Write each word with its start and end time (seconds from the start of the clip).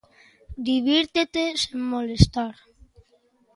Divírtete 0.67 1.43
sen 1.61 1.81
molestar! 1.91 2.53